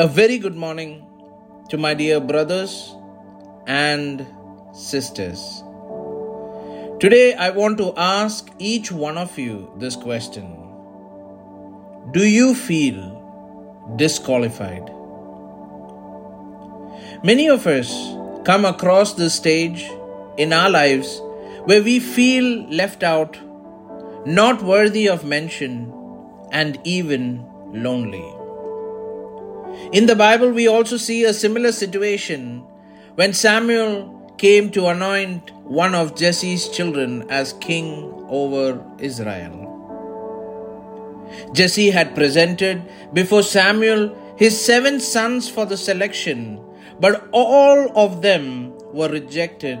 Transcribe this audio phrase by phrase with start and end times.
[0.00, 1.04] A very good morning
[1.70, 2.94] to my dear brothers
[3.66, 4.24] and
[4.72, 5.64] sisters.
[7.00, 10.46] Today, I want to ask each one of you this question
[12.12, 13.02] Do you feel
[13.96, 14.88] disqualified?
[17.24, 17.92] Many of us
[18.44, 19.90] come across this stage
[20.36, 21.20] in our lives
[21.64, 23.36] where we feel left out,
[24.24, 25.92] not worthy of mention,
[26.52, 28.37] and even lonely.
[29.92, 32.60] In the Bible, we also see a similar situation
[33.14, 39.64] when Samuel came to anoint one of Jesse's children as king over Israel.
[41.52, 46.60] Jesse had presented before Samuel his seven sons for the selection,
[47.00, 49.80] but all of them were rejected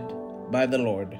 [0.50, 1.18] by the Lord.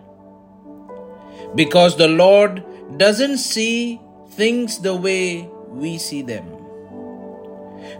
[1.54, 2.64] Because the Lord
[2.98, 4.00] doesn't see
[4.30, 6.46] things the way we see them.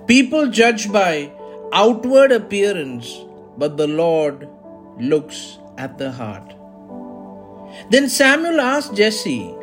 [0.07, 1.33] People judge by
[1.73, 3.25] outward appearance,
[3.57, 4.48] but the Lord
[4.98, 6.55] looks at the heart.
[7.91, 9.55] Then Samuel asked Jesse,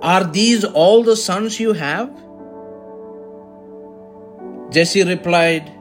[0.00, 2.10] Are these all the sons you have?
[4.70, 5.72] Jesse replied,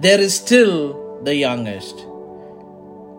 [0.00, 2.06] There is still the youngest,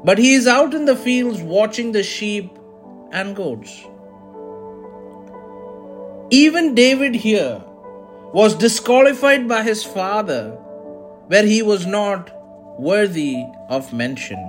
[0.03, 2.57] but he is out in the fields watching the sheep
[3.11, 3.85] and goats.
[6.29, 7.63] Even David here
[8.33, 10.49] was disqualified by his father,
[11.27, 12.31] where he was not
[12.79, 13.37] worthy
[13.69, 14.39] of mention.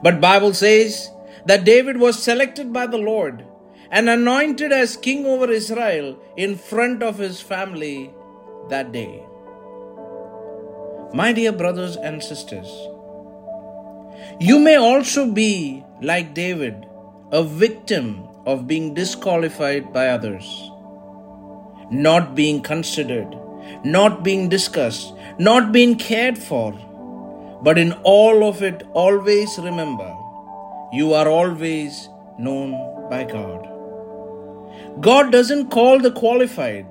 [0.00, 1.10] But Bible says
[1.46, 3.44] that David was selected by the Lord
[3.90, 8.14] and anointed as king over Israel in front of his family
[8.68, 9.24] that day.
[11.12, 12.68] My dear brothers and sisters,
[14.38, 16.86] you may also be like David,
[17.32, 20.70] a victim of being disqualified by others
[21.90, 23.36] not being considered,
[23.84, 26.72] not being discussed, not being cared for.
[27.62, 30.14] But in all of it, always remember
[30.92, 32.72] you are always known
[33.10, 33.68] by God.
[35.00, 36.86] God doesn't call the qualified,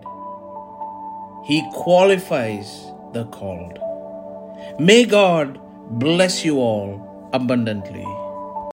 [1.46, 3.80] He qualifies the called.
[4.80, 5.60] May God
[5.90, 8.06] bless you all abundantly.